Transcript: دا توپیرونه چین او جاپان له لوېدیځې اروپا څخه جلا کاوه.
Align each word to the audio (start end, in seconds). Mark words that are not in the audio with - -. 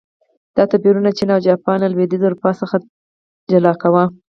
دا 0.55 0.63
توپیرونه 0.71 1.09
چین 1.17 1.29
او 1.33 1.39
جاپان 1.45 1.77
له 1.81 1.87
لوېدیځې 1.93 2.25
اروپا 2.27 2.51
څخه 2.61 2.75
جلا 3.51 3.73
کاوه. 3.81 4.03